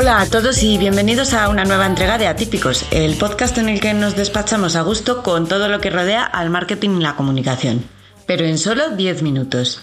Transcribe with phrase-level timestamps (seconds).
[0.00, 3.82] Hola a todos y bienvenidos a una nueva entrega de Atípicos, el podcast en el
[3.82, 7.84] que nos despachamos a gusto con todo lo que rodea al marketing y la comunicación,
[8.24, 9.82] pero en solo 10 minutos.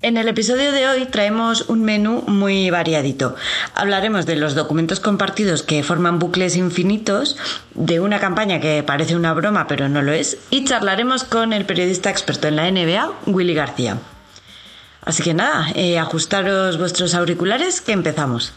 [0.00, 3.34] En el episodio de hoy traemos un menú muy variadito.
[3.74, 7.36] Hablaremos de los documentos compartidos que forman bucles infinitos,
[7.74, 11.66] de una campaña que parece una broma pero no lo es, y charlaremos con el
[11.66, 13.98] periodista experto en la NBA, Willy García.
[15.04, 18.52] Así que nada, eh, ajustaros vuestros auriculares que empezamos.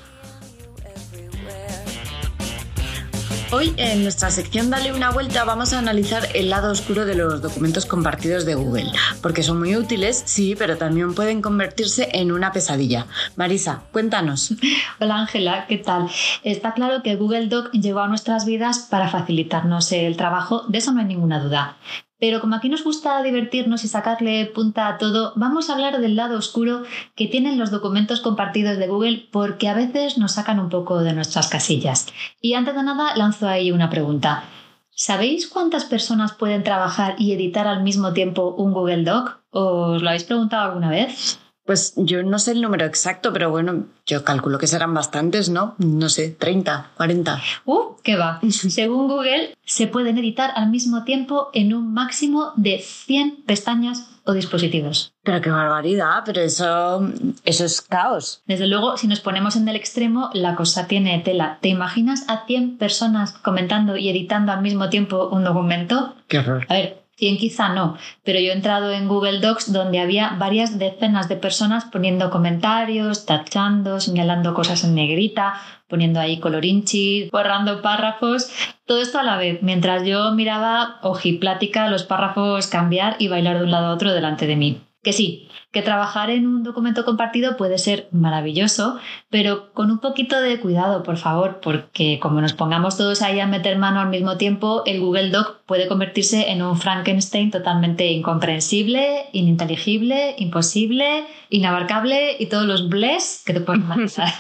[3.50, 7.42] Hoy en nuestra sección Dale una vuelta vamos a analizar el lado oscuro de los
[7.42, 12.52] documentos compartidos de Google, porque son muy útiles, sí, pero también pueden convertirse en una
[12.52, 13.08] pesadilla.
[13.38, 14.54] Marisa, cuéntanos.
[15.00, 16.10] Hola Ángela, ¿qué tal?
[16.44, 20.92] Está claro que Google Doc llegó a nuestras vidas para facilitarnos el trabajo, de eso
[20.92, 21.78] no hay ninguna duda.
[22.20, 26.16] Pero como aquí nos gusta divertirnos y sacarle punta a todo, vamos a hablar del
[26.16, 26.84] lado oscuro
[27.16, 31.14] que tienen los documentos compartidos de Google porque a veces nos sacan un poco de
[31.14, 32.08] nuestras casillas.
[32.42, 34.44] Y antes de nada, lanzo ahí una pregunta.
[34.90, 39.42] ¿Sabéis cuántas personas pueden trabajar y editar al mismo tiempo un Google Doc?
[39.52, 41.40] ¿Os lo habéis preguntado alguna vez?
[41.68, 45.76] Pues yo no sé el número exacto, pero bueno, yo calculo que serán bastantes, ¿no?
[45.78, 47.42] No sé, 30, 40.
[47.66, 47.98] ¡Uh!
[48.04, 48.40] ¿Qué va?
[48.50, 54.32] Según Google, se pueden editar al mismo tiempo en un máximo de 100 pestañas o
[54.32, 55.14] dispositivos.
[55.24, 57.12] Pero qué barbaridad, pero eso,
[57.44, 58.42] eso es caos.
[58.46, 61.59] Desde luego, si nos ponemos en el extremo, la cosa tiene tela.
[61.62, 66.16] ¿Te imaginas a 100 personas comentando y editando al mismo tiempo un documento?
[66.30, 66.66] Qué horror.
[66.70, 70.78] A ver, 100 quizá no, pero yo he entrado en Google Docs donde había varias
[70.78, 75.56] decenas de personas poniendo comentarios, tachando, señalando cosas en negrita,
[75.88, 78.52] poniendo ahí colorinchi, borrando párrafos,
[78.86, 83.64] todo esto a la vez, mientras yo miraba ojiplática los párrafos cambiar y bailar de
[83.64, 84.81] un lado a otro delante de mí.
[85.03, 88.98] Que sí, que trabajar en un documento compartido puede ser maravilloso,
[89.30, 93.47] pero con un poquito de cuidado, por favor, porque como nos pongamos todos ahí a
[93.47, 99.28] meter mano al mismo tiempo, el Google Doc puede convertirse en un Frankenstein totalmente incomprensible,
[99.34, 104.34] ininteligible, imposible, inabarcable y todos los bles que te puedes imaginar.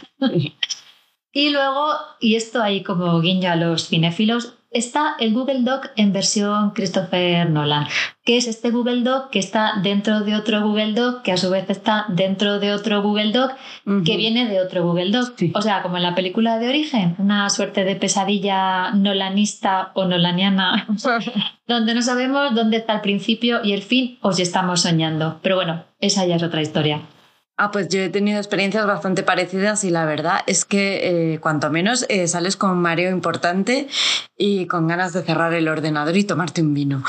[1.31, 6.13] y luego, y esto ahí como guiño a los cinéfilos, está el Google Doc en
[6.13, 7.87] versión Christopher Nolan,
[8.23, 11.49] que es este Google Doc que está dentro de otro Google Doc, que a su
[11.49, 13.53] vez está dentro de otro Google Doc,
[14.05, 15.33] que viene de otro Google Doc.
[15.53, 20.87] O sea, como en la película de origen, una suerte de pesadilla nolanista o nolaniana,
[21.67, 25.39] donde no sabemos dónde está el principio y el fin o si estamos soñando.
[25.41, 27.01] Pero bueno, esa ya es otra historia.
[27.59, 31.71] Ah, pues yo he tenido experiencias bastante parecidas y la verdad es que eh, cuanto
[31.71, 33.87] menos eh, sales con un mareo importante
[34.37, 37.03] y con ganas de cerrar el ordenador y tomarte un vino.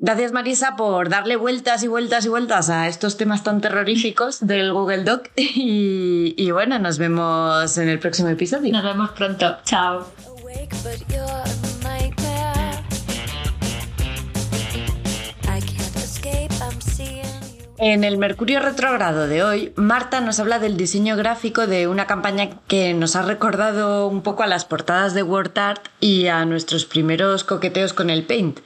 [0.00, 4.72] Gracias Marisa por darle vueltas y vueltas y vueltas a estos temas tan terroríficos del
[4.72, 8.72] Google Doc y, y bueno, nos vemos en el próximo episodio.
[8.72, 9.58] Nos vemos pronto.
[9.64, 10.06] Chao.
[17.80, 22.50] En el Mercurio Retrogrado de hoy, Marta nos habla del diseño gráfico de una campaña
[22.66, 27.44] que nos ha recordado un poco a las portadas de WordArt y a nuestros primeros
[27.44, 28.58] coqueteos con el Paint.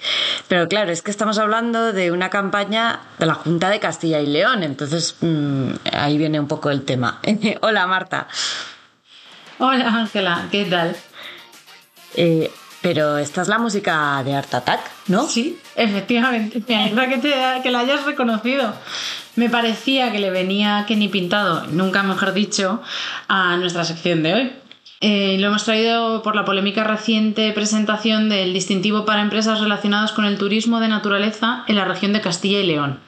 [0.49, 4.27] Pero claro, es que estamos hablando de una campaña de la Junta de Castilla y
[4.27, 7.21] León, entonces mmm, ahí viene un poco el tema.
[7.61, 8.29] Hola Marta.
[9.59, 10.97] Hola Ángela, ¿qué tal?
[12.15, 12.51] Eh,
[12.83, 15.29] pero esta es la música de Art Attack, ¿no?
[15.29, 16.63] Sí, efectivamente.
[16.69, 18.75] Me alegra que, que la hayas reconocido.
[19.37, 22.83] Me parecía que le venía que ni pintado, nunca mejor dicho,
[23.29, 24.53] a nuestra sección de hoy.
[25.01, 30.27] Eh, lo hemos traído por la polémica reciente presentación del distintivo para empresas relacionadas con
[30.27, 33.01] el turismo de naturaleza en la región de Castilla y León.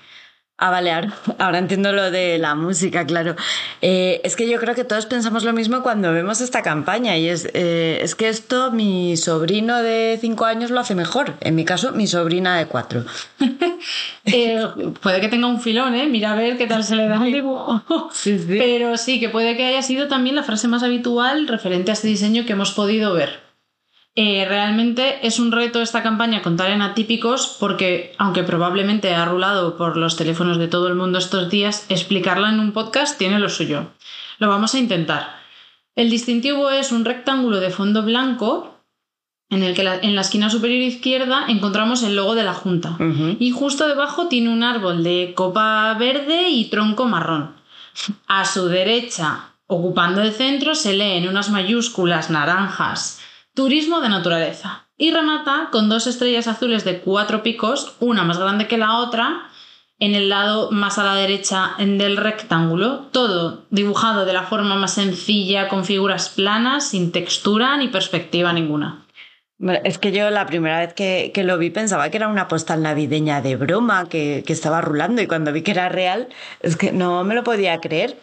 [0.57, 0.93] Ah, vale,
[1.39, 3.35] ahora, entiendo lo de la música, claro.
[3.83, 7.29] Eh, es que yo creo que todos pensamos lo mismo cuando vemos esta campaña y
[7.29, 11.35] es, eh, es que esto mi sobrino de cinco años lo hace mejor.
[11.41, 13.05] En mi caso, mi sobrina de cuatro.
[14.27, 14.65] eh,
[15.03, 16.07] puede que tenga un filón, ¿eh?
[16.07, 17.83] Mira a ver qué tal se le da el dibujo.
[18.13, 18.57] Sí, sí.
[18.59, 22.09] Pero sí, que puede que haya sido también la frase más habitual referente a este
[22.09, 23.44] diseño que hemos podido ver.
[24.17, 29.77] Eh, realmente es un reto esta campaña contar en atípicos porque, aunque probablemente ha rulado
[29.77, 33.49] por los teléfonos de todo el mundo estos días, explicarla en un podcast tiene lo
[33.49, 33.89] suyo.
[34.39, 35.41] Lo vamos a intentar.
[35.97, 38.79] El distintivo es un rectángulo de fondo blanco
[39.51, 42.97] en el que la, en la esquina superior izquierda encontramos el logo de la Junta
[42.99, 43.37] Uh -huh.
[43.41, 47.55] y justo debajo tiene un árbol de copa verde y tronco marrón.
[48.27, 53.21] A su derecha, ocupando el centro, se lee en unas mayúsculas naranjas
[53.55, 54.89] Turismo de naturaleza.
[54.97, 59.49] Y remata con dos estrellas azules de cuatro picos, una más grande que la otra,
[60.01, 64.95] en el lado más a la derecha del rectángulo, todo dibujado de la forma más
[64.95, 69.07] sencilla, con figuras planas, sin textura ni perspectiva ninguna.
[69.85, 73.41] Es que yo la primera vez que, lo vi pensaba que era una postal navideña
[73.41, 76.29] de broma que, que, estaba rulando y cuando vi que era real
[76.61, 78.19] es que no me lo podía creer.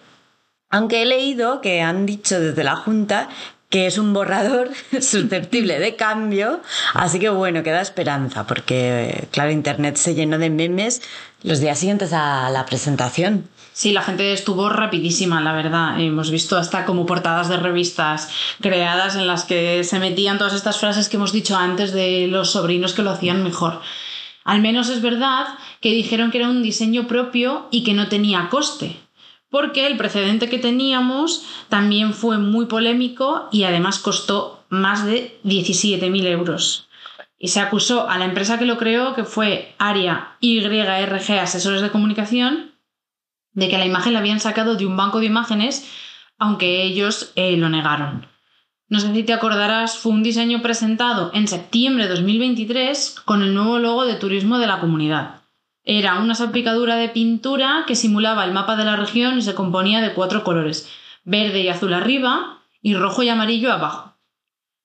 [0.69, 3.30] Aunque he leído que han dicho desde la Junta
[3.71, 4.69] que es un borrador
[5.01, 6.62] susceptible de cambio,
[6.94, 11.01] así que bueno, queda esperanza, porque claro, Internet se llenó de memes
[11.41, 13.50] los días siguientes a la presentación.
[13.73, 16.00] Sí, la gente estuvo rapidísima, la verdad.
[16.00, 18.29] Hemos visto hasta como portadas de revistas
[18.59, 22.51] creadas en las que se metían todas estas frases que hemos dicho antes de los
[22.51, 23.81] sobrinos que lo hacían mejor.
[24.44, 25.47] Al menos es verdad
[25.79, 28.97] que dijeron que era un diseño propio y que no tenía coste
[29.51, 36.25] porque el precedente que teníamos también fue muy polémico y además costó más de 17.000
[36.27, 36.88] euros.
[37.38, 41.92] Y se acusó a la empresa que lo creó, que fue Aria YRG Asesores de
[41.92, 42.71] Comunicación,
[43.51, 45.86] de que la imagen la habían sacado de un banco de imágenes,
[46.38, 48.27] aunque ellos eh, lo negaron.
[48.88, 53.54] No sé si te acordarás, fue un diseño presentado en septiembre de 2023 con el
[53.54, 55.41] nuevo logo de turismo de la comunidad.
[55.83, 60.01] Era una salpicadura de pintura que simulaba el mapa de la región y se componía
[60.01, 60.89] de cuatro colores,
[61.24, 64.16] verde y azul arriba y rojo y amarillo abajo.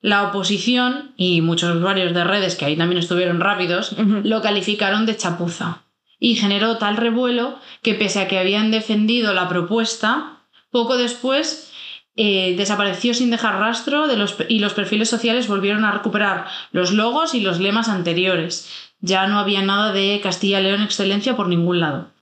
[0.01, 5.17] La oposición y muchos usuarios de redes que ahí también estuvieron rápidos lo calificaron de
[5.17, 5.83] chapuza
[6.19, 10.39] y generó tal revuelo que pese a que habían defendido la propuesta,
[10.71, 11.73] poco después
[12.17, 16.93] eh, desapareció sin dejar rastro de los, y los perfiles sociales volvieron a recuperar los
[16.93, 22.13] logos y los lemas anteriores, ya no había nada de Castilla-León Excelencia por ningún lado.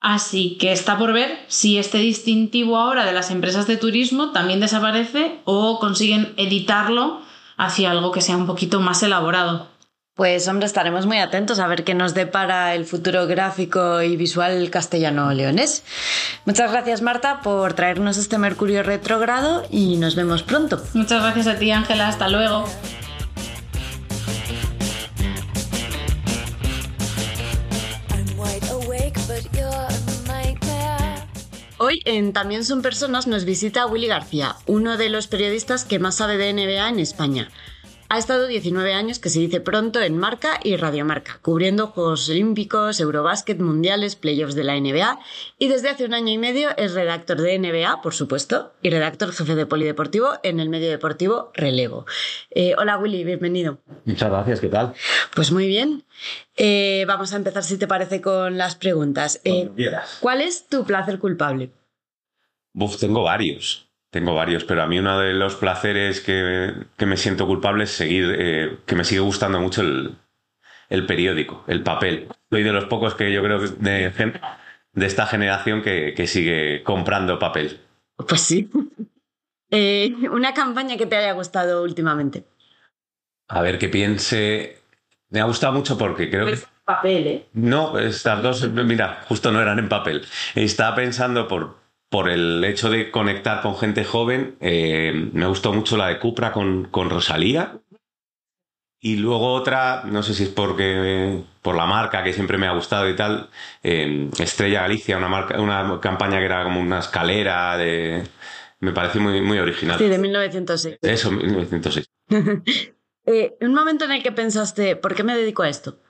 [0.00, 4.60] Así que está por ver si este distintivo ahora de las empresas de turismo también
[4.60, 7.20] desaparece o consiguen editarlo
[7.58, 9.68] hacia algo que sea un poquito más elaborado.
[10.14, 14.68] Pues hombre, estaremos muy atentos a ver qué nos depara el futuro gráfico y visual
[14.70, 15.84] castellano-leonés.
[16.44, 20.82] Muchas gracias Marta por traernos este Mercurio retrógrado y nos vemos pronto.
[20.94, 22.64] Muchas gracias a ti Ángela, hasta luego.
[31.90, 36.18] Hoy en También son personas nos visita Willy García, uno de los periodistas que más
[36.18, 37.48] sabe de NBA en España.
[38.08, 43.00] Ha estado 19 años, que se dice pronto, en Marca y Radiomarca, cubriendo Juegos Olímpicos,
[43.00, 45.18] Eurobásquet, Mundiales, Playoffs de la NBA
[45.58, 49.32] y desde hace un año y medio es redactor de NBA, por supuesto, y redactor
[49.32, 52.06] jefe de Polideportivo en el medio deportivo Relevo.
[52.52, 53.78] Eh, hola Willy, bienvenido.
[54.04, 54.94] Muchas gracias, ¿qué tal?
[55.34, 56.04] Pues muy bien.
[56.56, 59.40] Eh, vamos a empezar, si te parece, con las preguntas.
[59.42, 59.70] Eh,
[60.20, 61.70] ¿Cuál es tu placer culpable?
[62.74, 63.88] Uf, tengo varios.
[64.10, 66.74] Tengo varios, pero a mí uno de los placeres que,
[67.06, 72.26] me siento culpable es seguir, eh, que me sigue gustando mucho el, periódico, el papel.
[72.50, 74.12] Soy de los pocos que yo creo de,
[74.92, 77.80] de esta generación que, sigue comprando papel.
[78.16, 78.68] Pues sí.
[80.30, 82.44] una campaña que te haya gustado últimamente.
[83.46, 84.80] A ver, que piense
[85.30, 86.58] me ha gustado mucho porque creo que...
[86.84, 87.46] papel, ¿eh?
[87.52, 90.26] No, estas dos, mira, justo no eran en papel.
[90.56, 91.76] Estaba pensando por,
[92.10, 94.56] por el hecho de conectar con gente joven.
[94.60, 97.80] Eh, me gustó mucho la de Cupra con, con Rosalía.
[99.02, 102.72] Y luego otra, no sé si es porque por la marca que siempre me ha
[102.72, 103.48] gustado y tal,
[103.82, 108.24] eh, Estrella Galicia, una marca, una campaña que era como una escalera de,
[108.80, 109.98] me pareció muy, muy original.
[109.98, 110.98] Sí, de 1906.
[111.02, 112.10] Eso, 1906.
[113.26, 116.00] Eh, un momento en el que pensaste, ¿por qué me dedico a esto?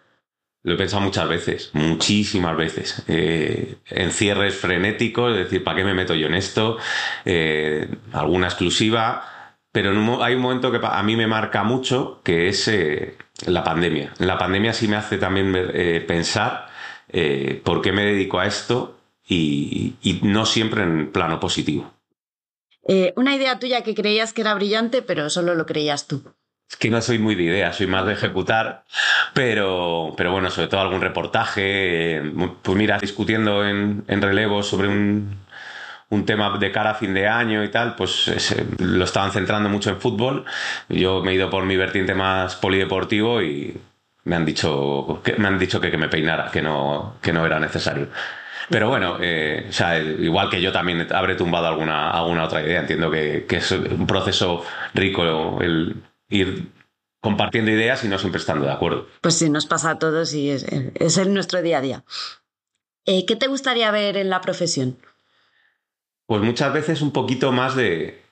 [0.63, 3.03] Lo he pensado muchas veces, muchísimas veces.
[3.09, 6.77] Eh, encierres frenéticos, es decir, ¿para qué me meto yo en esto?
[7.25, 9.57] Eh, alguna exclusiva.
[9.73, 14.13] Pero hay un momento que a mí me marca mucho, que es eh, la pandemia.
[14.19, 15.53] La pandemia sí me hace también
[16.07, 16.69] pensar
[17.63, 18.99] por qué me dedico a esto
[19.29, 21.93] y no siempre en plano positivo.
[23.15, 26.35] una idea tuya que creías que era brillante, pero solo lo creías tú.
[26.71, 28.85] Es que no soy muy de ideas, soy más de ejecutar,
[29.35, 32.23] pero, pero bueno, sobre todo algún reportaje.
[32.63, 35.37] Pues mira, discutiendo en, en relevo sobre un,
[36.11, 39.91] un tema de cara a fin de año y tal, pues lo estaban centrando mucho
[39.91, 40.45] en fútbol.
[40.89, 43.77] Yo me he ido por mi vertiente más polideportivo y
[44.25, 47.45] me han dicho que me, han dicho que, que me peinara, que no, que no
[47.47, 48.09] era necesario.
[48.69, 52.81] Pero bueno, eh, o sea, igual que yo también habré tumbado alguna, alguna otra idea.
[52.81, 55.97] Entiendo que, que es un proceso rico el,
[56.31, 56.73] ir
[57.21, 59.07] compartiendo ideas y no siempre estando de acuerdo.
[59.21, 62.05] Pues sí, nos pasa a todos y es, es nuestro día a día.
[63.07, 64.97] Eh, ¿Qué te gustaría ver en la profesión?
[66.27, 68.23] Pues muchas veces un poquito más de,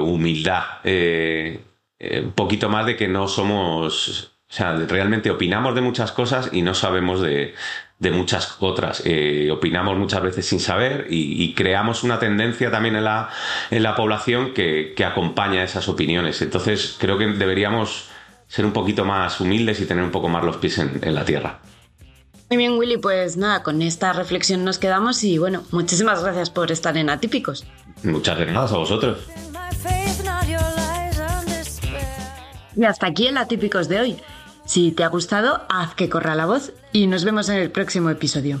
[0.00, 1.60] humildad, eh,
[1.98, 6.50] eh, un poquito más de que no somos, o sea, realmente opinamos de muchas cosas
[6.52, 7.54] y no sabemos de,
[8.02, 9.00] de muchas otras.
[9.04, 13.30] Eh, opinamos muchas veces sin saber y, creamos una tendencia también en la,
[13.70, 16.42] en la población que, acompaña esas opiniones.
[16.42, 18.08] Entonces creo que deberíamos
[18.48, 21.24] ser un poquito más humildes y tener un poco más los pies en, en la
[21.24, 21.60] tierra.
[22.50, 26.70] Muy bien, Willy, pues nada, con esta reflexión nos quedamos y bueno, muchísimas gracias por
[26.72, 27.64] estar en Atípicos.
[28.02, 29.18] Muchas gracias a vosotros.
[32.74, 34.16] Y hasta aquí el Atípicos de hoy.
[34.64, 38.10] Si te ha gustado, haz que corra la voz y nos vemos en el próximo
[38.10, 38.60] episodio.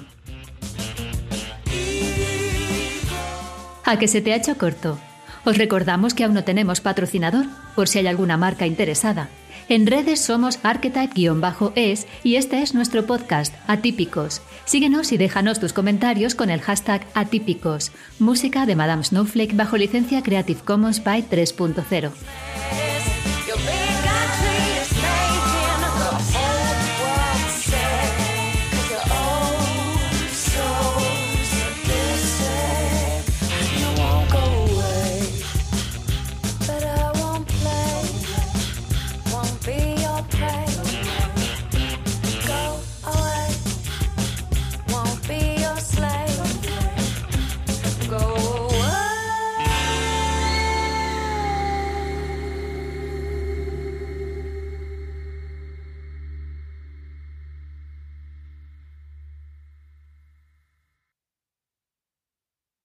[3.84, 4.98] A que se te ha hecho corto.
[5.44, 9.28] Os recordamos que aún no tenemos patrocinador, por si hay alguna marca interesada.
[9.68, 14.42] En redes somos archetype-es y este es nuestro podcast, Atípicos.
[14.64, 17.92] Síguenos y déjanos tus comentarios con el hashtag Atípicos.
[18.18, 22.10] Música de Madame Snowflake bajo licencia Creative Commons by 3.0.